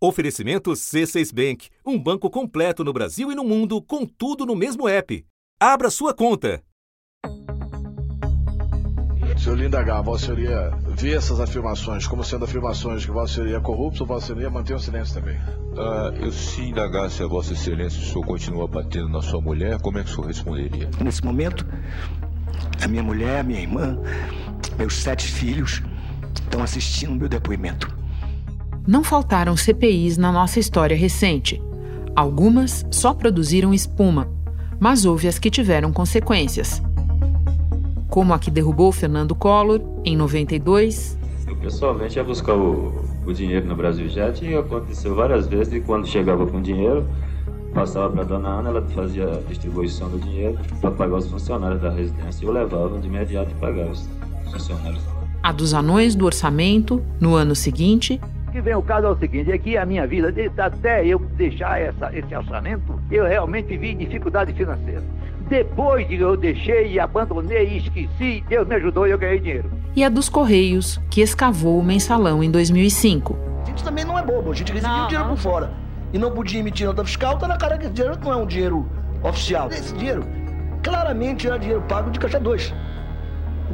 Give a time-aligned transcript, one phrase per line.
[0.00, 4.88] Oferecimento C6 Bank, um banco completo no Brasil e no mundo, com tudo no mesmo
[4.88, 5.26] app.
[5.60, 6.62] Abra sua conta.
[9.36, 14.06] Senhor Lindagar, Vossa Senhoria vê essas afirmações como sendo afirmações que Vossa Senhoria é corrupto,
[14.06, 15.36] Vossa Senhoria mantém o silêncio também?
[15.76, 19.80] Ah, eu se indagasse a Vossa Excelência se o senhor continua batendo na sua mulher,
[19.80, 20.90] como é que o senhor responderia?
[21.02, 21.66] Nesse momento,
[22.82, 23.98] a minha mulher, minha irmã,
[24.76, 25.82] meus sete filhos
[26.40, 27.98] estão assistindo meu depoimento.
[28.88, 31.60] Não faltaram CPIs na nossa história recente.
[32.16, 34.26] Algumas só produziram espuma,
[34.80, 36.82] mas houve as que tiveram consequências.
[38.08, 41.18] Como a que derrubou Fernando Collor em 92.
[41.46, 45.80] Eu pessoalmente ia buscar o, o dinheiro no Brasil Jet e aconteceu várias vezes e
[45.80, 47.06] quando chegava com dinheiro,
[47.74, 51.82] passava para a dona Ana, ela fazia a distribuição do dinheiro para pagar os funcionários
[51.82, 52.42] da residência.
[52.42, 54.08] Eu levava de imediato e pagava os
[54.50, 55.02] funcionários.
[55.42, 58.18] A dos anões do orçamento, no ano seguinte,
[58.58, 61.80] que vem o caso é o seguinte, é que a minha vida, até eu deixar
[61.80, 65.02] essa, esse orçamento, eu realmente vi dificuldade financeira.
[65.48, 69.70] Depois de eu deixei e abandonei e esqueci, Deus me ajudou e eu ganhei dinheiro.
[69.94, 73.38] E a dos Correios, que escavou o mensalão em 2005.
[73.62, 75.70] A gente também não é bobo, a gente recebia o dinheiro por fora.
[76.12, 78.46] E não podia emitir nota fiscal, tá na cara que esse dinheiro não é um
[78.46, 78.88] dinheiro
[79.22, 79.68] oficial.
[79.70, 80.24] Esse dinheiro
[80.82, 82.74] claramente era dinheiro pago de caixa 2.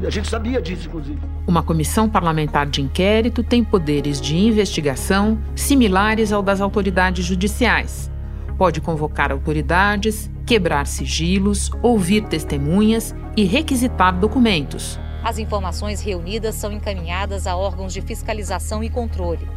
[0.02, 1.20] A gente sabia disso, inclusive.
[1.46, 8.10] Uma comissão parlamentar de inquérito tem poderes de investigação similares ao das autoridades judiciais.
[8.58, 14.98] Pode convocar autoridades, quebrar sigilos, ouvir testemunhas e requisitar documentos.
[15.22, 19.48] As informações reunidas são encaminhadas a órgãos de fiscalização e controle.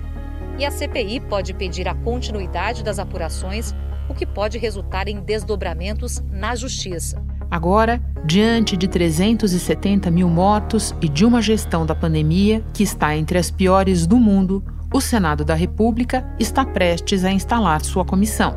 [0.58, 3.76] E a CPI pode pedir a continuidade das apurações,
[4.10, 7.22] o que pode resultar em desdobramentos na Justiça.
[7.52, 13.38] Agora, diante de 370 mil mortos e de uma gestão da pandemia que está entre
[13.38, 14.62] as piores do mundo,
[14.94, 18.54] o Senado da República está prestes a instalar sua comissão.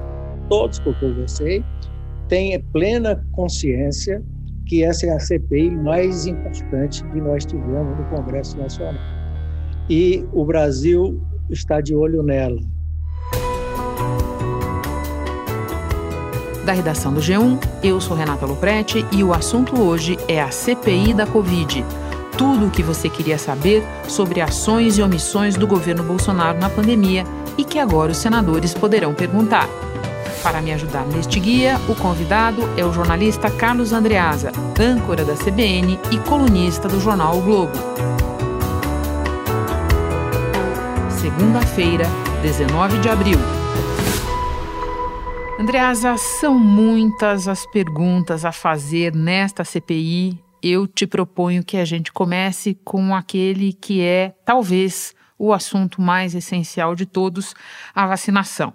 [0.48, 1.64] Todos que eu conversei
[2.28, 4.20] têm plena consciência
[4.66, 9.00] que essa é a CPI mais importante que nós tivemos no Congresso Nacional.
[9.88, 12.60] E o Brasil está de olho nela.
[16.70, 21.12] Da redação do G1, eu sou Renata Loprete e o assunto hoje é a CPI
[21.12, 21.84] da Covid.
[22.38, 27.24] Tudo o que você queria saber sobre ações e omissões do governo Bolsonaro na pandemia
[27.58, 29.68] e que agora os senadores poderão perguntar.
[30.44, 35.98] Para me ajudar neste guia, o convidado é o jornalista Carlos Andreasa, âncora da CBN
[36.12, 37.72] e colunista do jornal o Globo.
[41.20, 42.06] Segunda-feira,
[42.44, 43.59] 19 de abril.
[45.70, 50.36] Andreasa, são muitas as perguntas a fazer nesta CPI.
[50.60, 56.34] Eu te proponho que a gente comece com aquele que é, talvez, o assunto mais
[56.34, 57.54] essencial de todos:
[57.94, 58.74] a vacinação.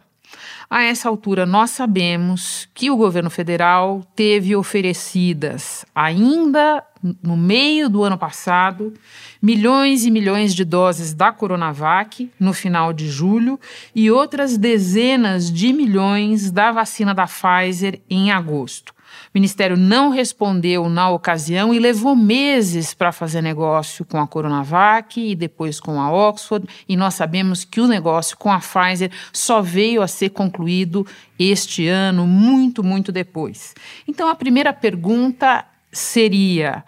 [0.70, 6.84] A essa altura, nós sabemos que o governo federal teve oferecidas, ainda
[7.22, 8.92] no meio do ano passado,
[9.40, 13.60] milhões e milhões de doses da Coronavac no final de julho
[13.94, 18.95] e outras dezenas de milhões da vacina da Pfizer em agosto.
[19.36, 25.36] Ministério não respondeu na ocasião e levou meses para fazer negócio com a Coronavac e
[25.36, 30.02] depois com a Oxford, e nós sabemos que o negócio com a Pfizer só veio
[30.02, 31.06] a ser concluído
[31.38, 33.74] este ano, muito, muito depois.
[34.08, 36.86] Então a primeira pergunta seria: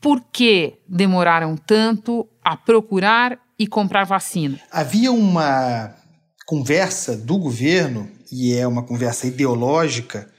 [0.00, 4.60] por que demoraram tanto a procurar e comprar vacina?
[4.70, 5.92] Havia uma
[6.46, 10.30] conversa do governo, e é uma conversa ideológica,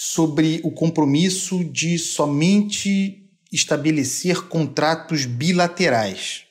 [0.00, 6.44] sobre o compromisso de somente estabelecer contratos bilaterais.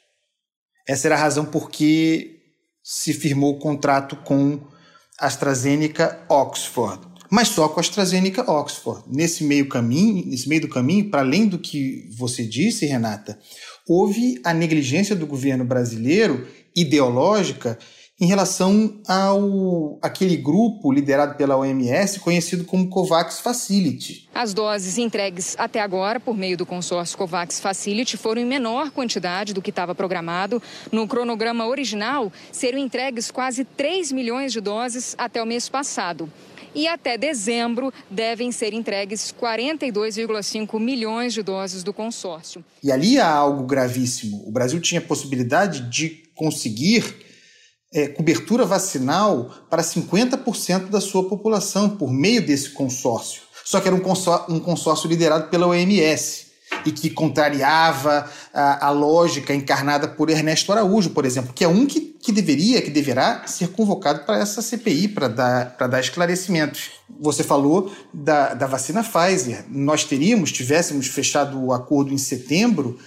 [0.86, 2.42] Essa era a razão por que
[2.84, 4.60] se firmou o contrato com
[5.18, 9.06] AstraZeneca Oxford, mas só com AstraZeneca Oxford.
[9.08, 13.40] Nesse meio caminho, nesse meio do caminho, para além do que você disse, Renata,
[13.88, 17.80] houve a negligência do governo brasileiro ideológica
[18.20, 24.28] em relação ao aquele grupo liderado pela OMS conhecido como COVAX Facility.
[24.34, 29.54] As doses entregues até agora por meio do consórcio COVAX Facility foram em menor quantidade
[29.54, 30.62] do que estava programado.
[30.92, 36.32] No cronograma original, seriam entregues quase 3 milhões de doses até o mês passado.
[36.74, 42.64] E até dezembro devem ser entregues 42,5 milhões de doses do consórcio.
[42.84, 44.44] E ali há algo gravíssimo.
[44.46, 47.27] O Brasil tinha possibilidade de conseguir
[47.98, 53.42] é, cobertura vacinal para 50% da sua população por meio desse consórcio.
[53.66, 56.46] Só que era um consórcio, um consórcio liderado pela OMS.
[56.86, 61.86] e que contrariava a, a, lógica encarnada por Ernesto Araújo, por exemplo, que é um
[61.86, 66.92] que, que deveria, que deverá ser convocado para essa CPI, para dar, dar esclarecimentos.
[67.22, 69.64] Você falou da, da vacina Pfizer.
[69.70, 73.00] Nós teríamos, tivéssemos fechado o acordo em setembro,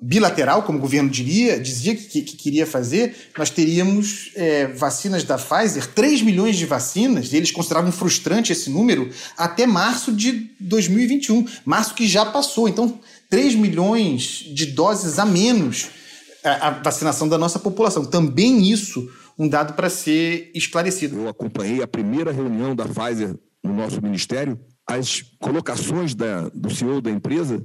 [0.00, 5.38] bilateral, como o governo diria, dizia que, que queria fazer, nós teríamos é, vacinas da
[5.38, 11.94] Pfizer, 3 milhões de vacinas, eles consideravam frustrante esse número, até março de 2021, março
[11.94, 12.68] que já passou.
[12.68, 15.88] Então, 3 milhões de doses a menos
[16.44, 18.04] a, a vacinação da nossa população.
[18.04, 21.18] Também isso um dado para ser esclarecido.
[21.18, 23.34] Eu acompanhei a primeira reunião da Pfizer
[23.64, 27.64] no nosso ministério, as colocações da, do CEO da empresa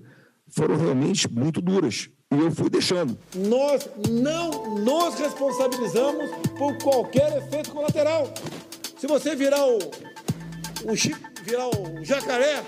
[0.50, 2.10] foram realmente muito duras.
[2.32, 3.18] E eu fui deixando.
[3.36, 8.34] Nós não nos responsabilizamos por qualquer efeito colateral.
[9.00, 9.78] Se você virar o,
[10.86, 12.64] o chip, virar o jacaré,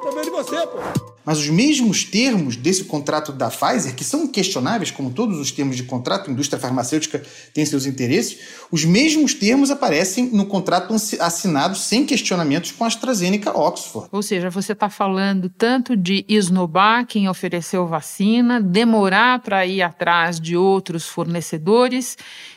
[0.00, 0.78] é problema de você, pô.
[1.24, 5.76] Mas os mesmos termos desse contrato da Pfizer, que são questionáveis, como todos os termos
[5.76, 8.38] de contrato, a indústria farmacêutica tem seus interesses,
[8.70, 14.08] os mesmos termos aparecem no contrato assinado sem questionamentos com a AstraZeneca Oxford.
[14.10, 20.40] Ou seja, você está falando tanto de esnobar quem ofereceu vacina, demorar para ir atrás
[20.40, 22.16] de outros fornecedores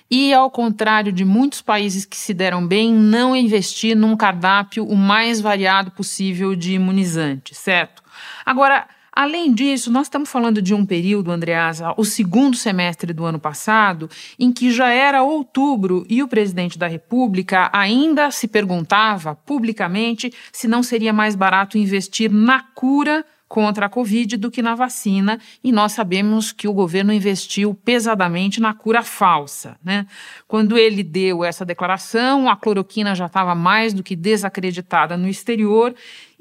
[0.10, 4.96] e, ao contrário de muitos países que se deram bem, não investir num cardápio o
[4.96, 8.04] mais variado possível de imunizantes, certo?
[8.46, 13.40] Agora, Além disso, nós estamos falando de um período, Andreasa, o segundo semestre do ano
[13.40, 14.10] passado,
[14.40, 20.68] em que já era outubro e o presidente da República ainda se perguntava publicamente se
[20.68, 23.24] não seria mais barato investir na cura
[23.54, 28.60] contra a Covid do que na vacina, e nós sabemos que o governo investiu pesadamente
[28.60, 29.78] na cura falsa.
[29.84, 30.08] Né?
[30.48, 35.94] Quando ele deu essa declaração, a cloroquina já estava mais do que desacreditada no exterior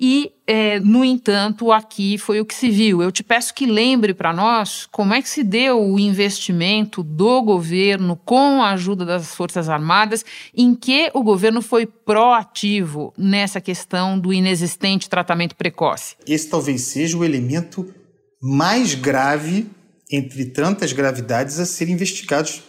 [0.05, 3.01] e, é, no entanto, aqui foi o que se viu.
[3.01, 7.41] Eu te peço que lembre para nós como é que se deu o investimento do
[7.41, 14.19] governo com a ajuda das Forças Armadas, em que o governo foi proativo nessa questão
[14.19, 16.17] do inexistente tratamento precoce.
[16.27, 17.95] Esse talvez seja o elemento
[18.43, 19.71] mais grave
[20.11, 22.61] entre tantas gravidades a serem investigados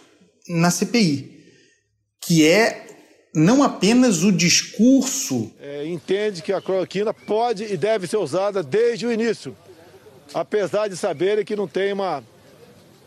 [0.48, 1.32] na CPI,
[2.24, 2.93] que é
[3.34, 5.50] não apenas o discurso.
[5.60, 9.56] É, entende que a cloroquina pode e deve ser usada desde o início,
[10.32, 12.22] apesar de saberem que não tem uma,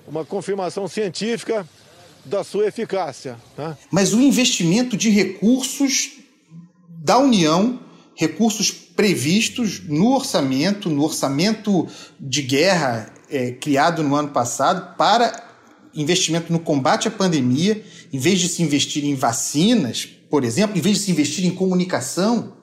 [0.06, 1.68] uma confirmação científica
[2.25, 3.38] da sua eficácia.
[3.57, 3.77] Né?
[3.89, 6.12] Mas o investimento de recursos
[6.89, 7.79] da União,
[8.13, 11.88] recursos previstos no orçamento, no orçamento
[12.19, 15.45] de guerra é, criado no ano passado para
[15.94, 20.81] investimento no combate à pandemia, em vez de se investir em vacinas, por exemplo, em
[20.81, 22.57] vez de se investir em comunicação,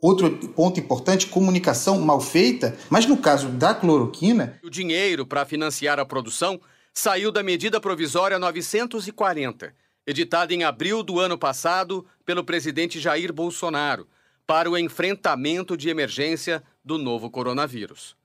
[0.00, 4.58] outro ponto importante, comunicação mal feita, mas no caso da cloroquina.
[4.62, 6.60] O dinheiro para financiar a produção
[6.92, 9.74] saiu da medida provisória 940,
[10.06, 14.06] editada em abril do ano passado pelo presidente Jair Bolsonaro,
[14.46, 18.16] para o enfrentamento de emergência do novo coronavírus.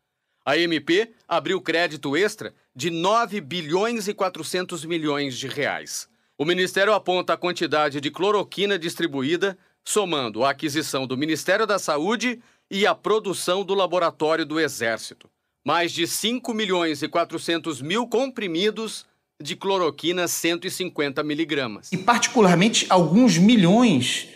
[0.44, 6.07] A MP abriu crédito extra de 9 bilhões e 400 milhões de reais.
[6.39, 12.39] O Ministério aponta a quantidade de cloroquina distribuída, somando a aquisição do Ministério da Saúde
[12.69, 15.28] e a produção do Laboratório do Exército.
[15.66, 19.04] Mais de 5 milhões e 400 mil comprimidos
[19.42, 21.92] de cloroquina 150 miligramas.
[21.92, 24.28] E, particularmente, alguns milhões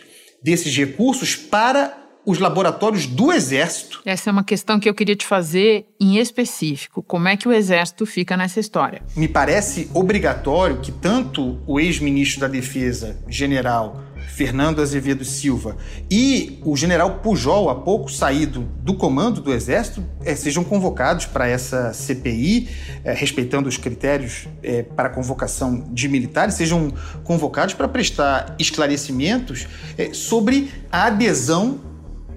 [0.42, 4.00] desses recursos para os laboratórios do Exército.
[4.04, 7.02] Essa é uma questão que eu queria te fazer em específico.
[7.02, 9.02] Como é que o Exército fica nessa história?
[9.16, 15.76] Me parece obrigatório que tanto o ex-ministro da Defesa, general Fernando Azevedo Silva,
[16.10, 21.48] e o general Pujol, há pouco saído do comando do Exército, é, sejam convocados para
[21.48, 22.68] essa CPI,
[23.04, 26.92] é, respeitando os critérios é, para convocação de militares, sejam
[27.24, 29.66] convocados para prestar esclarecimentos
[30.12, 31.91] sobre a adesão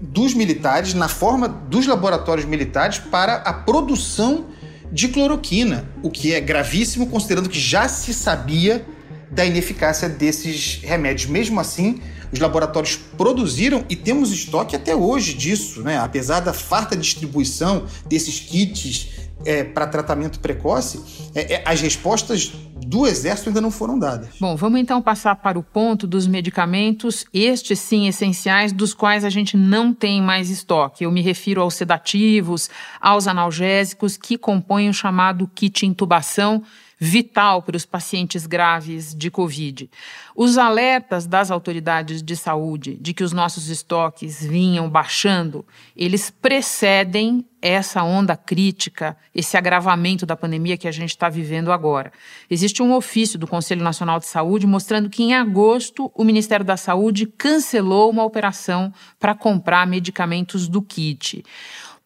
[0.05, 4.45] dos militares, na forma dos laboratórios militares, para a produção
[4.91, 8.85] de cloroquina, o que é gravíssimo, considerando que já se sabia
[9.31, 11.29] da ineficácia desses remédios.
[11.29, 12.01] Mesmo assim,
[12.31, 15.97] os laboratórios produziram e temos estoque até hoje disso, né?
[15.97, 22.53] apesar da farta distribuição desses kits é, para tratamento precoce, é, é, as respostas
[22.85, 24.29] do Exército ainda não foram dadas.
[24.39, 29.29] Bom, vamos então passar para o ponto dos medicamentos, estes sim essenciais, dos quais a
[29.29, 31.03] gente não tem mais estoque.
[31.03, 32.69] Eu me refiro aos sedativos,
[33.01, 36.63] aos analgésicos, que compõem o chamado kit intubação,
[36.99, 39.89] vital para os pacientes graves de Covid.
[40.35, 47.45] Os alertas das autoridades de saúde de que os nossos estoques vinham baixando, eles precedem
[47.61, 52.11] essa onda crítica, esse agravamento da pandemia que a gente está vivendo agora.
[52.49, 56.77] Existe um ofício do Conselho Nacional de Saúde mostrando que em agosto o Ministério da
[56.77, 61.43] Saúde cancelou uma operação para comprar medicamentos do kit.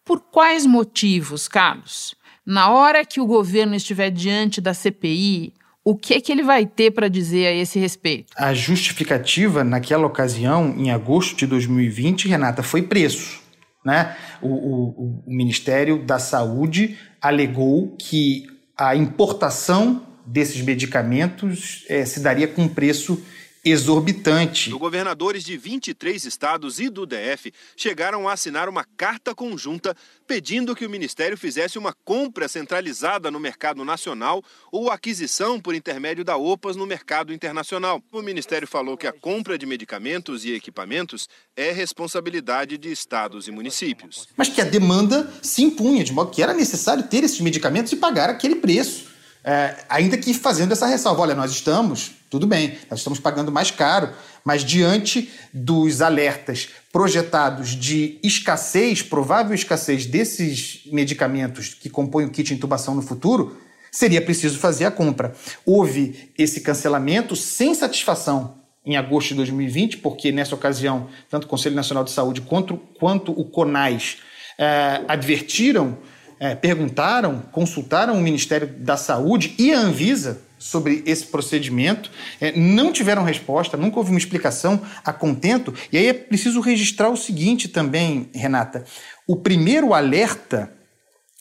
[0.04, 2.14] Por quais motivos, Carlos?
[2.50, 5.54] Na hora que o governo estiver diante da CPI,
[5.84, 8.32] o que, que ele vai ter para dizer a esse respeito?
[8.36, 13.40] A justificativa, naquela ocasião, em agosto de 2020, Renata, foi preço.
[13.86, 14.16] Né?
[14.42, 22.48] O, o, o Ministério da Saúde alegou que a importação desses medicamentos é, se daria
[22.48, 23.24] com preço
[23.64, 24.72] exorbitante.
[24.72, 29.94] Os governadores de 23 estados e do DF chegaram a assinar uma carta conjunta
[30.26, 36.24] pedindo que o Ministério fizesse uma compra centralizada no mercado nacional ou aquisição por intermédio
[36.24, 38.02] da OPAS no mercado internacional.
[38.12, 43.50] O Ministério falou que a compra de medicamentos e equipamentos é responsabilidade de estados e
[43.50, 44.28] municípios.
[44.36, 47.96] Mas que a demanda se impunha, de modo que era necessário ter esses medicamentos e
[47.96, 49.09] pagar aquele preço.
[49.42, 53.70] É, ainda que fazendo essa ressalva, olha, nós estamos, tudo bem, nós estamos pagando mais
[53.70, 54.10] caro,
[54.44, 62.48] mas diante dos alertas projetados de escassez, provável escassez desses medicamentos que compõem o kit
[62.48, 63.56] de intubação no futuro,
[63.90, 65.34] seria preciso fazer a compra.
[65.64, 71.76] Houve esse cancelamento sem satisfação em agosto de 2020, porque nessa ocasião, tanto o Conselho
[71.76, 74.18] Nacional de Saúde quanto, quanto o CONAS
[74.58, 75.98] é, advertiram
[76.40, 82.92] é, perguntaram, consultaram o Ministério da Saúde e a Anvisa sobre esse procedimento, é, não
[82.92, 85.72] tiveram resposta, nunca houve uma explicação a contento.
[85.92, 88.84] E aí é preciso registrar o seguinte também, Renata:
[89.26, 90.72] o primeiro alerta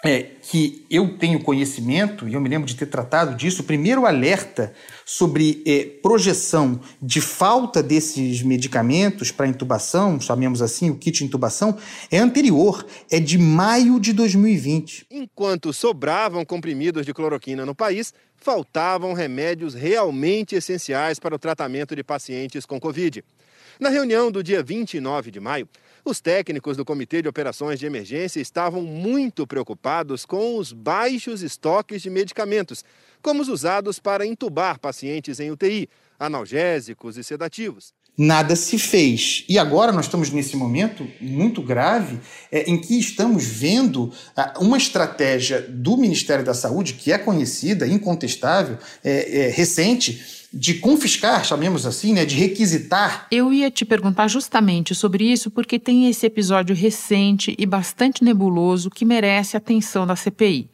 [0.04, 4.06] é, que eu tenho conhecimento, e eu me lembro de ter tratado disso, o primeiro
[4.06, 4.74] alerta
[5.06, 11.78] sobre é, projeção de falta desses medicamentos para intubação, chamemos assim, o kit intubação,
[12.10, 15.08] é anterior, é de maio de 2020.
[15.12, 22.04] Enquanto sobravam comprimidos de cloroquina no país, faltavam remédios realmente essenciais para o tratamento de
[22.06, 23.22] pacientes com Covid.
[23.78, 25.68] Na reunião do dia 29 de maio,
[26.04, 32.02] os técnicos do Comitê de Operações de Emergência estavam muito preocupados com os baixos estoques
[32.02, 32.84] de medicamentos,
[33.22, 37.94] como os usados para entubar pacientes em UTI, analgésicos e sedativos.
[38.22, 39.46] Nada se fez.
[39.48, 42.20] E agora nós estamos nesse momento muito grave
[42.52, 47.88] é, em que estamos vendo ah, uma estratégia do Ministério da Saúde, que é conhecida,
[47.88, 50.22] incontestável, é, é, recente,
[50.52, 53.28] de confiscar, chamemos assim, né, de requisitar.
[53.32, 58.90] Eu ia te perguntar justamente sobre isso porque tem esse episódio recente e bastante nebuloso
[58.90, 60.70] que merece a atenção da CPI.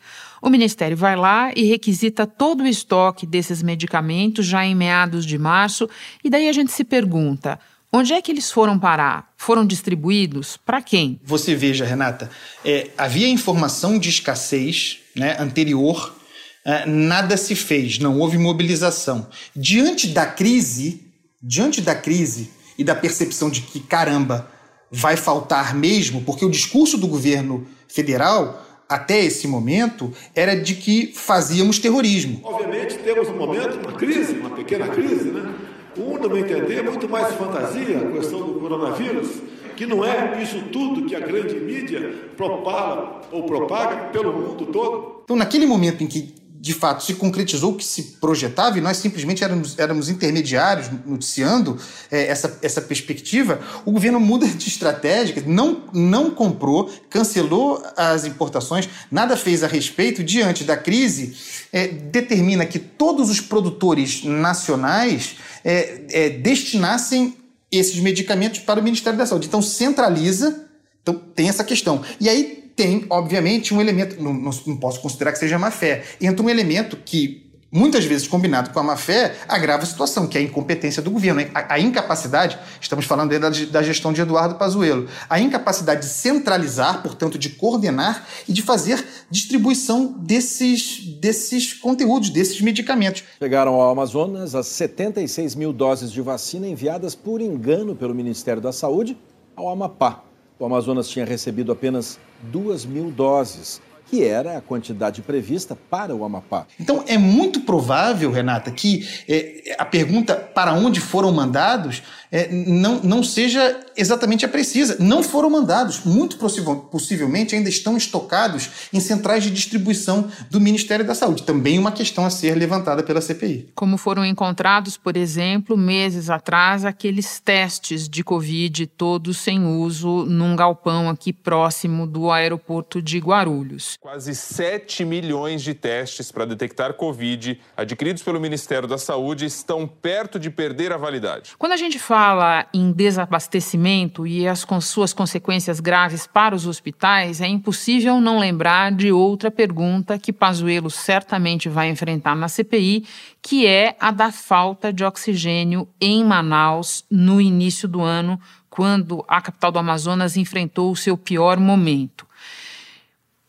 [0.46, 5.40] O Ministério vai lá e requisita todo o estoque desses medicamentos já em meados de
[5.40, 5.90] março,
[6.24, 7.60] e daí a gente se pergunta:
[7.92, 9.34] onde é que eles foram parar?
[9.38, 11.20] Foram distribuídos para quem?
[11.24, 12.30] Você veja, Renata,
[12.64, 16.16] é, havia informação de escassez né, anterior
[16.64, 19.28] é, nada se fez, não houve mobilização.
[19.56, 21.12] Diante da crise,
[21.42, 24.48] diante da crise e da percepção de que, caramba,
[24.92, 31.12] vai faltar mesmo, porque o discurso do governo federal até esse momento era de que
[31.14, 32.40] fazíamos terrorismo.
[32.44, 35.54] Obviamente temos um momento, uma crise, uma pequena crise, né?
[35.98, 39.30] Um, no meu entender, muito mais fantasia, a questão do coronavírus,
[39.78, 45.22] que não é isso tudo que a grande mídia propala ou propaga pelo mundo todo.
[45.24, 48.98] Então, naquele momento em que de fato se concretizou o que se projetava e nós
[48.98, 51.78] simplesmente éramos, éramos intermediários noticiando
[52.12, 58.90] é, essa, essa perspectiva, o governo muda de estratégia, não, não comprou, cancelou as importações,
[59.12, 61.36] nada fez a respeito, diante da crise,
[61.72, 67.38] é, determina que todos os produtores nacionais é, é destinassem
[67.72, 69.48] esses medicamentos para o Ministério da Saúde.
[69.48, 70.66] Então centraliza,
[71.02, 72.04] então tem essa questão.
[72.20, 76.46] E aí tem, obviamente, um elemento, não, não, posso considerar que seja má fé, entra
[76.46, 80.42] um elemento que, muitas vezes combinado com a má fé, agrava a situação, que é
[80.42, 81.42] a incompetência do governo.
[81.54, 87.02] A, a incapacidade, estamos falando da, da, gestão de Eduardo Pazuello, a incapacidade de centralizar,
[87.02, 93.24] portanto, de coordenar e de fazer distribuição desses, desses conteúdos, desses medicamentos.
[93.40, 98.74] Chegaram ao Amazonas as 76 mil doses de vacina enviadas por engano pelo Ministério da
[98.74, 99.18] Saúde
[99.56, 100.24] ao Amapá.
[100.58, 102.18] O Amazonas tinha recebido apenas
[102.52, 103.82] 2 mil doses.
[104.10, 106.66] Que era a quantidade prevista para o Amapá.
[106.80, 112.02] Então é muito provável, Renata, que é, a pergunta para onde foram mandados
[112.36, 114.98] é, não, não seja exatamente a precisa.
[115.00, 116.04] Não foram mandados.
[116.04, 121.44] Muito possivelmente ainda estão estocados em centrais de distribuição do Ministério da Saúde.
[121.44, 123.70] Também uma questão a ser levantada pela CPI.
[123.74, 130.58] Como foram encontrados, por exemplo, meses atrás, aqueles testes de Covid todos sem uso num
[130.58, 133.95] galpão aqui próximo do aeroporto de Guarulhos.
[134.00, 140.40] Quase 7 milhões de testes para detectar Covid adquiridos pelo Ministério da Saúde estão perto
[140.40, 141.54] de perder a validade.
[141.58, 147.48] Quando a gente fala em desabastecimento e as suas consequências graves para os hospitais, é
[147.48, 153.08] impossível não lembrar de outra pergunta que Pazuello certamente vai enfrentar na CPI,
[153.42, 159.42] que é a da falta de oxigênio em Manaus no início do ano, quando a
[159.42, 162.26] capital do Amazonas enfrentou o seu pior momento.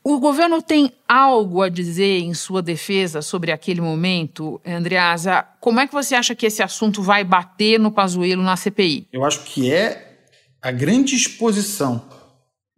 [0.09, 5.45] O governo tem algo a dizer em sua defesa sobre aquele momento, Andreasa?
[5.61, 9.09] Como é que você acha que esse assunto vai bater no Pazuello na CPI?
[9.13, 10.21] Eu acho que é
[10.63, 12.09] a grande exposição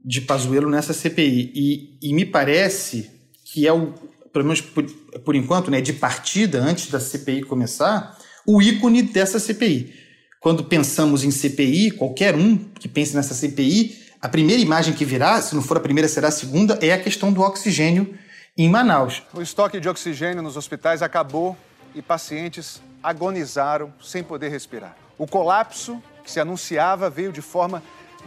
[0.02, 3.10] de Pazuello nessa CPI e, e me parece
[3.44, 3.92] que é o,
[4.32, 4.84] pelo menos por,
[5.22, 8.16] por enquanto, né, de partida antes da CPI começar,
[8.46, 9.92] o ícone dessa CPI.
[10.40, 15.40] Quando pensamos em CPI, qualquer um que pense nessa CPI a primeira imagem que virá,
[15.40, 18.18] se não for a primeira, será a segunda, é a questão do oxigênio
[18.56, 19.22] em Manaus.
[19.32, 21.56] O estoque de oxigênio nos hospitais acabou
[21.94, 24.96] e pacientes agonizaram sem poder respirar.
[25.16, 27.82] O colapso que se anunciava veio de forma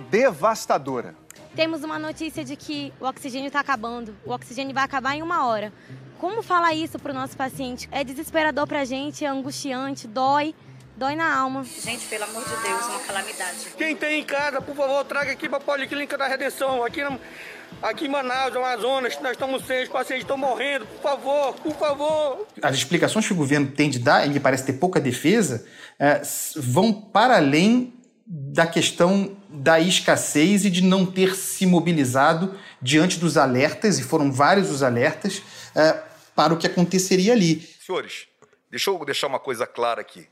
[0.10, 1.13] devastadora.
[1.55, 4.15] Temos uma notícia de que o oxigênio está acabando.
[4.25, 5.74] O oxigênio vai acabar em uma hora.
[6.17, 7.89] Como falar isso para o nosso paciente?
[7.91, 10.55] É desesperador para a gente, é angustiante, dói
[10.95, 11.63] dói na alma.
[11.63, 13.57] Gente, pelo amor de Deus, uma calamidade.
[13.77, 17.17] Quem tem em casa, por favor, traga aqui para a Policlínica da Redenção, aqui, na,
[17.81, 22.48] aqui em Manaus, Amazonas, nós estamos sem, os pacientes estão morrendo, por favor, por favor.
[22.62, 25.65] As explicações que o governo tem de dar, e me parece ter pouca defesa,
[26.00, 26.21] é,
[26.55, 27.93] vão para além
[28.25, 34.31] da questão da escassez e de não ter se mobilizado diante dos alertas, e foram
[34.31, 35.41] vários os alertas,
[35.75, 36.01] é,
[36.36, 37.67] para o que aconteceria ali.
[37.86, 38.27] Senhores,
[38.69, 40.27] deixa eu deixar uma coisa clara aqui.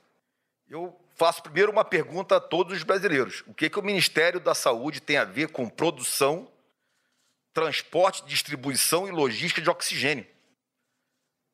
[0.70, 4.54] Eu faço primeiro uma pergunta a todos os brasileiros: o que, que o Ministério da
[4.54, 6.48] Saúde tem a ver com produção,
[7.54, 10.26] transporte, distribuição e logística de oxigênio?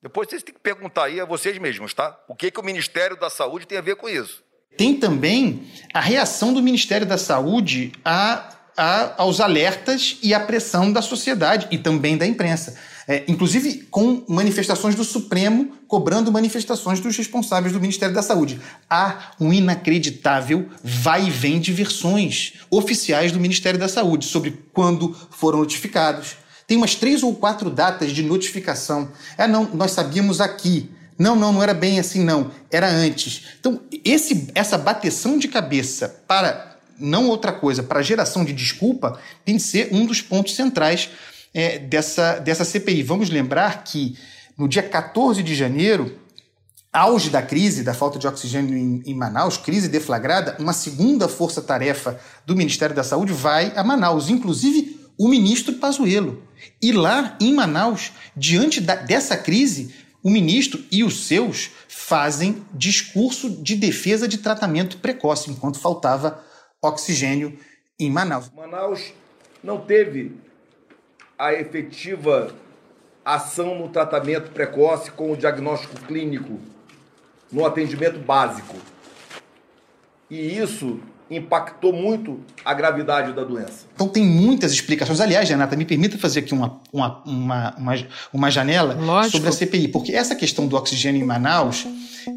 [0.02, 2.20] Depois vocês têm que perguntar aí a vocês mesmos, tá?
[2.28, 4.44] O que, que o Ministério da Saúde tem a ver com isso?
[4.78, 10.92] Tem também a reação do Ministério da Saúde a, a, aos alertas e à pressão
[10.92, 17.16] da sociedade e também da imprensa é, inclusive com manifestações do Supremo cobrando manifestações dos
[17.16, 18.60] responsáveis do Ministério da Saúde.
[18.90, 25.16] Há um inacreditável vai e vem de versões oficiais do Ministério da Saúde sobre quando
[25.30, 26.38] foram notificados.
[26.68, 29.10] Tem umas três ou quatro datas de notificação.
[29.38, 30.90] É, não, nós sabíamos aqui.
[31.18, 32.52] Não, não, não era bem assim, não.
[32.72, 33.44] Era antes.
[33.60, 39.58] Então, esse, essa bateção de cabeça para não outra coisa, para geração de desculpa, tem
[39.58, 41.10] de ser um dos pontos centrais
[41.56, 43.02] é, dessa, dessa CPI.
[43.02, 44.18] Vamos lembrar que
[44.58, 46.20] no dia 14 de janeiro,
[46.92, 52.20] auge da crise, da falta de oxigênio em, em Manaus, crise deflagrada, uma segunda força-tarefa
[52.46, 56.44] do Ministério da Saúde vai a Manaus, inclusive o ministro Pazuello.
[56.82, 63.50] E lá em Manaus, diante da, dessa crise, o ministro e os seus fazem discurso
[63.50, 66.44] de defesa de tratamento precoce, enquanto faltava
[66.82, 67.58] oxigênio
[67.98, 68.52] em Manaus.
[68.54, 69.14] Manaus
[69.64, 70.34] não teve
[71.38, 72.54] a efetiva
[73.24, 76.60] ação no tratamento precoce com o diagnóstico clínico
[77.52, 78.76] no atendimento básico.
[80.30, 83.86] E isso impactou muito a gravidade da doença.
[83.96, 85.20] Então tem muitas explicações.
[85.20, 89.38] Aliás, Renata, me permita fazer aqui uma, uma, uma, uma, uma janela Lógico.
[89.38, 91.88] sobre a CPI, porque essa questão do oxigênio em Manaus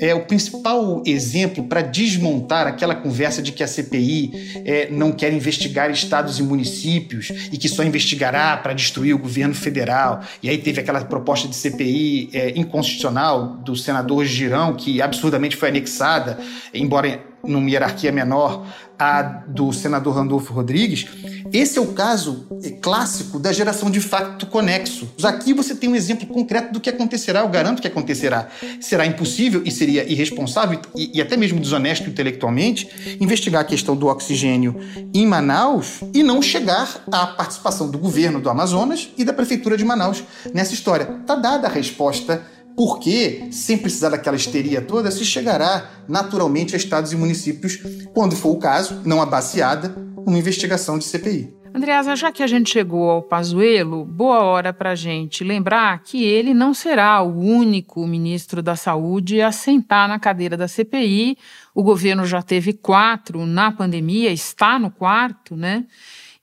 [0.01, 5.33] é o principal exemplo para desmontar aquela conversa de que a CPI é, não quer
[5.33, 10.21] investigar estados e municípios e que só investigará para destruir o governo federal.
[10.43, 15.69] E aí teve aquela proposta de CPI é, inconstitucional do senador Girão, que absurdamente foi
[15.69, 16.39] anexada,
[16.73, 18.67] embora numa hierarquia menor
[18.99, 21.07] a do senador Randolfo Rodrigues,
[21.53, 22.47] esse é o caso
[22.83, 25.09] clássico da geração de facto conexo.
[25.23, 28.49] Aqui você tem um exemplo concreto do que acontecerá, eu garanto que acontecerá.
[28.81, 34.09] Será impossível e seria irresponsável e, e até mesmo desonesto intelectualmente investigar a questão do
[34.09, 34.77] oxigênio
[35.15, 39.85] em Manaus e não chegar à participação do governo do Amazonas e da prefeitura de
[39.85, 41.19] Manaus nessa história.
[41.21, 42.43] Está dada a resposta
[42.79, 47.81] porque, sem precisar daquela histeria toda, se chegará naturalmente a estados e municípios,
[48.15, 51.53] quando for o caso, não abaciada, uma investigação de CPI.
[51.75, 56.25] Andreasa, já que a gente chegou ao Pazuello, boa hora para a gente lembrar que
[56.25, 61.37] ele não será o único ministro da Saúde a sentar na cadeira da CPI.
[61.75, 65.85] O governo já teve quatro na pandemia, está no quarto, né?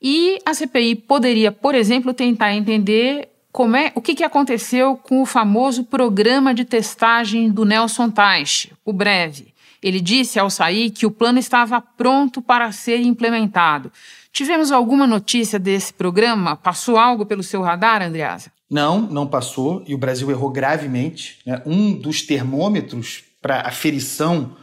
[0.02, 5.22] E a CPI poderia, por exemplo, tentar entender como é, o que, que aconteceu com
[5.22, 9.54] o famoso programa de testagem do Nelson Teich, o Breve.
[9.82, 13.90] Ele disse ao sair que o plano estava pronto para ser implementado.
[14.30, 16.58] Tivemos alguma notícia desse programa?
[16.58, 18.52] Passou algo pelo seu radar, Andreasa?
[18.70, 21.38] Não, não passou e o Brasil errou gravemente.
[21.46, 21.62] Né?
[21.66, 24.54] Um dos termômetros para aferição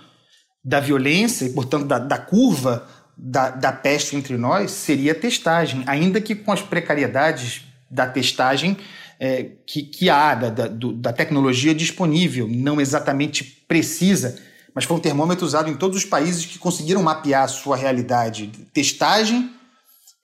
[0.62, 5.82] da violência e, portanto, da, da curva da, da peste entre nós seria a testagem,
[5.86, 8.76] ainda que com as precariedades da testagem
[9.20, 14.36] é, que, que há, da, da, do, da tecnologia disponível, não exatamente precisa,
[14.74, 18.50] mas foi um termômetro usado em todos os países que conseguiram mapear a sua realidade.
[18.72, 19.50] Testagem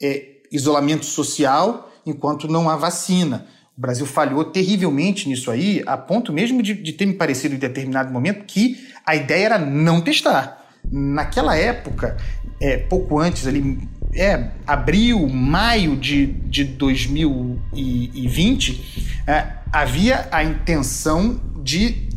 [0.03, 3.47] é, isolamento social enquanto não há vacina.
[3.77, 7.59] O Brasil falhou terrivelmente nisso aí, a ponto mesmo de, de ter me parecido em
[7.59, 10.67] determinado momento que a ideia era não testar.
[10.91, 12.17] Naquela época,
[12.61, 22.09] é, pouco antes, ali, é, abril, maio de, de 2020, é, havia a intenção de,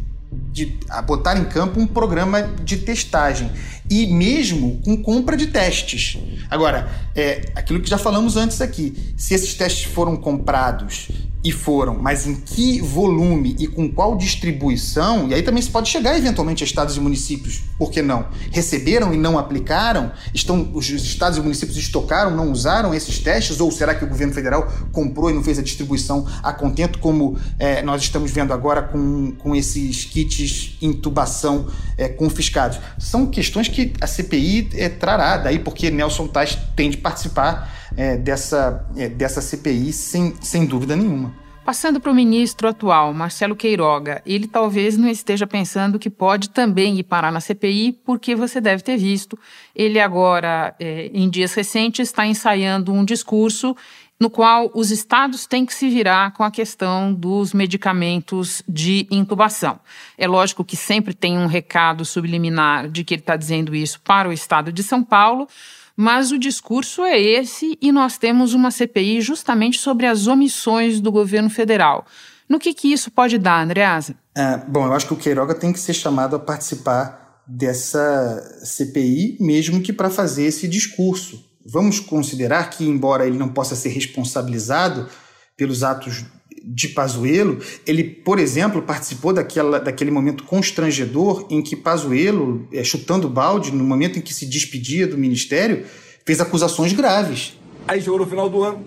[0.51, 3.51] de botar em campo um programa de testagem
[3.89, 6.17] e mesmo com compra de testes.
[6.49, 11.09] Agora, é aquilo que já falamos antes aqui: se esses testes foram comprados
[11.43, 15.89] e foram, mas em que volume e com qual distribuição, e aí também se pode
[15.89, 18.27] chegar eventualmente a estados e municípios, por que não?
[18.51, 20.11] Receberam e não aplicaram?
[20.33, 23.59] Estão, os estados e municípios estocaram, não usaram esses testes?
[23.59, 27.37] Ou será que o governo federal comprou e não fez a distribuição a contento, como
[27.57, 32.79] é, nós estamos vendo agora com, com esses kits intubação é, confiscados?
[32.99, 38.17] São questões que a CPI é, trará, daí porque Nelson Tais tem de participar é,
[38.17, 41.33] dessa, é, dessa CPI sem, sem dúvida nenhuma.
[41.63, 46.97] Passando para o ministro atual, Marcelo Queiroga, ele talvez não esteja pensando que pode também
[46.97, 49.37] ir parar na CPI, porque você deve ter visto.
[49.75, 53.75] Ele agora, é, em dias recentes, está ensaiando um discurso
[54.19, 59.79] no qual os estados têm que se virar com a questão dos medicamentos de intubação.
[60.15, 64.29] É lógico que sempre tem um recado subliminar de que ele está dizendo isso para
[64.29, 65.47] o estado de São Paulo,
[65.95, 71.11] mas o discurso é esse e nós temos uma CPI justamente sobre as omissões do
[71.11, 72.05] governo federal.
[72.47, 74.15] No que, que isso pode dar, Andreasa?
[74.35, 79.37] É, bom, eu acho que o Queiroga tem que ser chamado a participar dessa CPI,
[79.39, 81.43] mesmo que para fazer esse discurso.
[81.65, 85.07] Vamos considerar que, embora ele não possa ser responsabilizado
[85.55, 86.25] pelos atos
[86.63, 93.27] de Pazuello, ele, por exemplo, participou daquela, daquele momento constrangedor em que Pazuello, é, chutando
[93.27, 95.85] balde, no momento em que se despedia do ministério,
[96.25, 97.53] fez acusações graves.
[97.87, 98.85] Aí chegou no final do ano,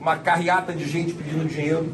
[0.00, 1.92] uma carreata de gente pedindo dinheiro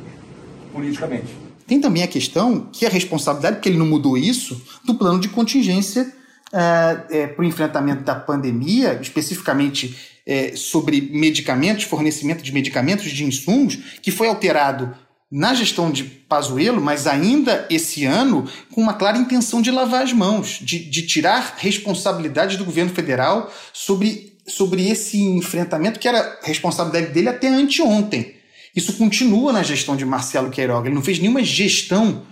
[0.72, 1.26] politicamente.
[1.66, 5.28] Tem também a questão que a responsabilidade, porque ele não mudou isso, do plano de
[5.28, 6.14] contingência
[6.52, 13.24] é, é, para o enfrentamento da pandemia, especificamente é, sobre medicamentos, fornecimento de medicamentos, de
[13.24, 14.94] insumos, que foi alterado
[15.30, 20.12] na gestão de Pazuello, mas ainda esse ano, com uma clara intenção de lavar as
[20.12, 27.12] mãos, de, de tirar responsabilidade do governo federal sobre, sobre esse enfrentamento que era responsabilidade
[27.12, 28.36] dele até anteontem.
[28.74, 30.88] Isso continua na gestão de Marcelo Queiroga.
[30.88, 32.22] Ele não fez nenhuma gestão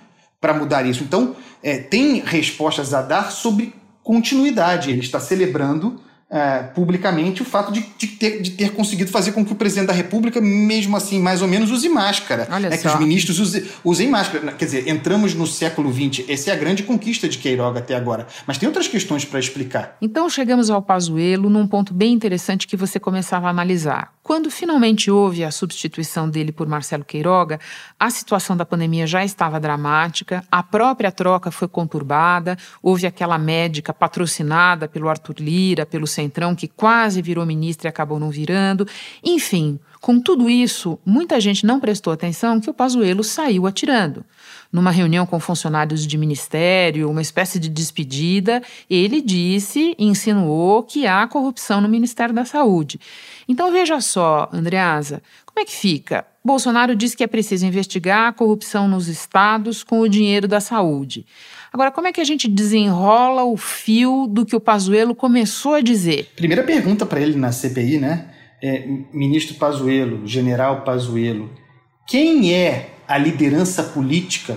[0.40, 1.02] para mudar isso.
[1.02, 4.90] Então, é, tem respostas a dar sobre continuidade.
[4.90, 9.44] Ele está celebrando é, publicamente o fato de, de, ter, de ter conseguido fazer com
[9.44, 12.48] que o presidente da República, mesmo assim, mais ou menos, use máscara.
[12.50, 12.88] Olha né, só.
[12.88, 14.52] que os ministros use, usem máscara.
[14.52, 16.28] Quer dizer, entramos no século XX.
[16.28, 18.26] Essa é a grande conquista de Queiroga até agora.
[18.46, 19.96] Mas tem outras questões para explicar.
[20.02, 24.12] Então chegamos ao Pazuello num ponto bem interessante que você começava a analisar.
[24.26, 27.60] Quando finalmente houve a substituição dele por Marcelo Queiroga,
[27.96, 33.94] a situação da pandemia já estava dramática, a própria troca foi conturbada, houve aquela médica
[33.94, 38.86] patrocinada pelo Arthur Lira, pelo Centrão, que quase virou ministra e acabou não virando.
[39.22, 44.24] Enfim, com tudo isso, muita gente não prestou atenção que o Pazuello saiu atirando.
[44.72, 51.06] Numa reunião com funcionários de ministério, uma espécie de despedida, ele disse e insinuou que
[51.06, 53.00] há corrupção no Ministério da Saúde.
[53.48, 56.26] Então veja só, Andreasa, como é que fica?
[56.44, 61.26] Bolsonaro diz que é preciso investigar a corrupção nos estados com o dinheiro da saúde.
[61.76, 65.82] Agora, como é que a gente desenrola o fio do que o Pazuello começou a
[65.82, 66.30] dizer?
[66.34, 68.30] Primeira pergunta para ele na CPI, né?
[68.62, 71.50] É, ministro Pazuello, general Pazuello,
[72.08, 74.56] quem é a liderança política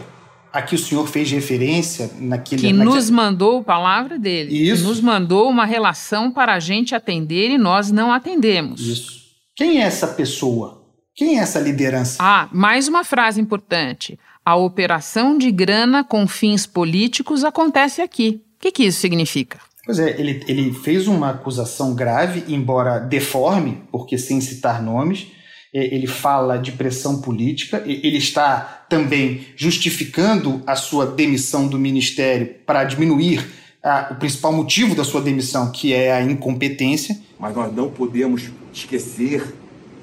[0.54, 2.62] a que o senhor fez referência naquele...
[2.62, 2.96] Que naquele...
[2.96, 4.84] nos mandou, palavra dele, Isso.
[4.84, 8.80] que nos mandou uma relação para a gente atender e nós não atendemos.
[8.80, 9.20] Isso.
[9.58, 10.86] Quem é essa pessoa?
[11.14, 12.16] Quem é essa liderança?
[12.18, 14.18] Ah, mais uma frase importante.
[14.46, 18.42] A operação de grana com fins políticos acontece aqui.
[18.58, 19.60] O que, que isso significa?
[19.86, 25.28] Pois é, ele, ele fez uma acusação grave, embora deforme, porque sem citar nomes.
[25.74, 32.56] É, ele fala de pressão política, ele está também justificando a sua demissão do ministério
[32.66, 33.48] para diminuir
[33.84, 37.18] a, o principal motivo da sua demissão, que é a incompetência.
[37.40, 39.56] Mas nós não podemos esquecer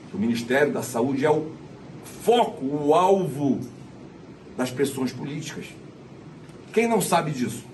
[0.08, 1.52] que o Ministério da Saúde é o
[2.24, 3.60] foco, o alvo
[4.56, 5.66] das pressões políticas.
[6.72, 7.64] Quem não sabe disso?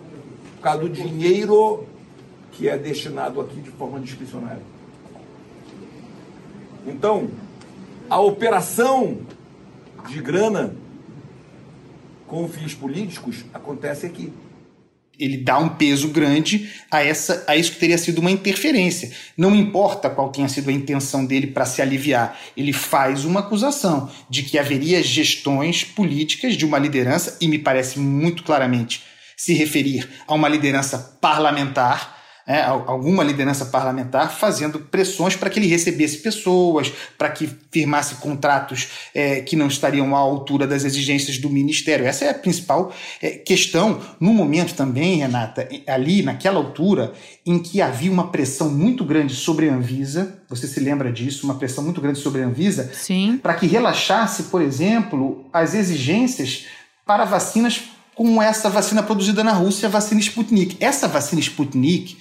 [0.56, 1.86] Por causa do dinheiro
[2.52, 4.62] que é destinado aqui de forma discricionária.
[6.86, 7.30] Então,
[8.10, 9.18] a operação
[10.08, 10.74] de grana
[12.26, 14.32] com fins políticos acontece aqui
[15.22, 19.12] ele dá um peso grande a essa a isso que teria sido uma interferência.
[19.36, 24.10] Não importa qual tenha sido a intenção dele para se aliviar, ele faz uma acusação
[24.28, 29.02] de que haveria gestões políticas de uma liderança e me parece muito claramente
[29.36, 35.66] se referir a uma liderança parlamentar é, alguma liderança parlamentar fazendo pressões para que ele
[35.66, 41.48] recebesse pessoas, para que firmasse contratos é, que não estariam à altura das exigências do
[41.48, 42.06] ministério.
[42.06, 47.12] Essa é a principal é, questão no momento também, Renata, ali naquela altura
[47.44, 50.42] em que havia uma pressão muito grande sobre a Anvisa.
[50.48, 51.44] Você se lembra disso?
[51.44, 52.90] Uma pressão muito grande sobre a Anvisa,
[53.42, 56.66] para que relaxasse, por exemplo, as exigências
[57.06, 57.82] para vacinas
[58.14, 60.76] como essa vacina produzida na Rússia, a vacina Sputnik.
[60.80, 62.16] Essa vacina Sputnik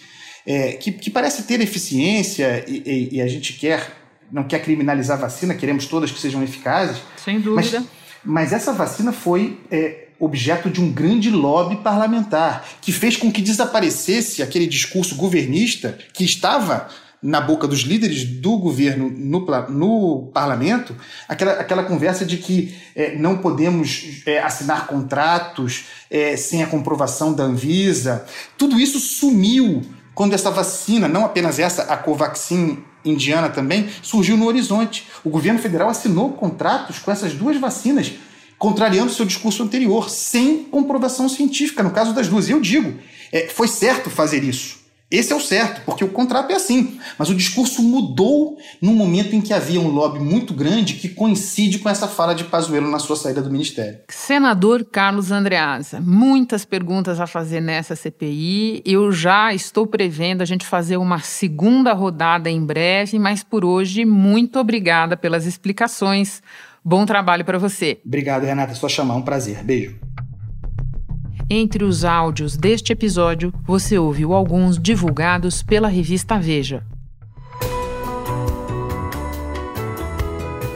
[0.45, 4.01] é, que, que, parece ter eficiência e, e, e, a gente quer
[4.31, 7.01] não quer criminalizar a vacina, queremos todas que sejam eficazes.
[7.17, 7.79] Sem dúvida.
[7.79, 7.89] Mas,
[8.23, 13.41] mas essa vacina foi é, objeto de um grande lobby parlamentar que fez com que
[13.41, 16.87] desaparecesse aquele discurso governista que estava
[17.21, 20.95] na boca dos líderes do governo no, no parlamento,
[21.27, 27.31] aquela, aquela conversa de que é, não podemos é, assinar contratos é, sem a comprovação
[27.31, 28.25] da Anvisa.
[28.57, 34.45] Tudo isso sumiu quando essa vacina, não apenas essa, a Covaxin indiana também, surgiu no
[34.45, 35.07] horizonte.
[35.23, 38.11] O governo federal assinou contratos com essas duas vacinas,
[38.57, 42.47] contrariando seu discurso anterior, sem comprovação científica, no caso das duas.
[42.47, 42.93] E eu digo,
[43.31, 44.80] é, foi certo fazer isso.
[45.11, 46.97] Esse é o certo, porque o contrato é assim.
[47.19, 51.79] Mas o discurso mudou no momento em que havia um lobby muito grande que coincide
[51.79, 53.99] com essa fala de Pazuello na sua saída do ministério.
[54.07, 58.81] Senador Carlos Andreasa, muitas perguntas a fazer nessa CPI.
[58.85, 64.05] Eu já estou prevendo a gente fazer uma segunda rodada em breve, mas por hoje,
[64.05, 66.41] muito obrigada pelas explicações.
[66.83, 67.99] Bom trabalho para você.
[68.05, 68.71] Obrigado, Renata.
[68.71, 69.15] É só chamar.
[69.15, 69.61] Um prazer.
[69.63, 69.99] Beijo.
[71.53, 76.81] Entre os áudios deste episódio, você ouviu alguns divulgados pela revista Veja.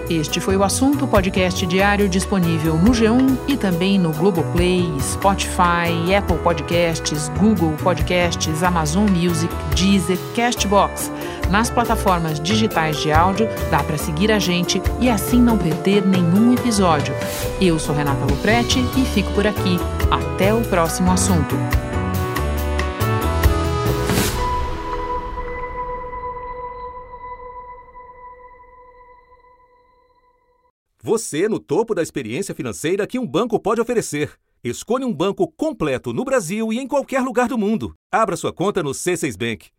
[0.09, 6.39] Este foi o assunto podcast diário disponível no G1 e também no Globoplay, Spotify, Apple
[6.39, 11.09] Podcasts, Google Podcasts, Amazon Music, Deezer, Castbox.
[11.49, 16.53] Nas plataformas digitais de áudio, dá para seguir a gente e assim não perder nenhum
[16.53, 17.13] episódio.
[17.61, 19.77] Eu sou Renata Luprete e fico por aqui.
[20.11, 21.55] Até o próximo assunto.
[31.01, 34.33] Você no topo da experiência financeira que um banco pode oferecer.
[34.63, 37.93] Escolha um banco completo no Brasil e em qualquer lugar do mundo.
[38.11, 39.74] Abra sua conta no C6 Bank.